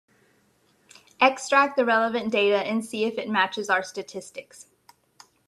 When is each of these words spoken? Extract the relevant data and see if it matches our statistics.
Extract 1.21 1.75
the 1.77 1.85
relevant 1.85 2.31
data 2.31 2.55
and 2.57 2.83
see 2.83 3.05
if 3.05 3.19
it 3.19 3.29
matches 3.29 3.69
our 3.69 3.83
statistics. 3.83 4.65